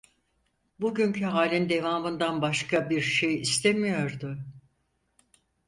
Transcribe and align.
Bugünkü 0.79 1.25
halin 1.25 1.69
devamından 1.69 2.41
başka 2.41 2.89
bir 2.89 3.01
şey 3.01 3.41
istemiyordu. 3.41 4.37